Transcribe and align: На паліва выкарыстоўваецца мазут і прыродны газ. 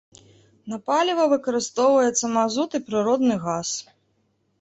На 0.71 0.77
паліва 0.87 1.25
выкарыстоўваецца 1.33 2.31
мазут 2.37 2.69
і 2.79 2.81
прыродны 2.87 3.35
газ. 3.45 3.69